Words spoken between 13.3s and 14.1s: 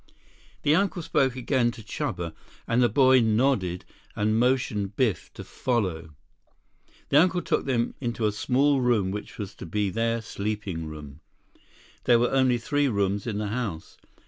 the house.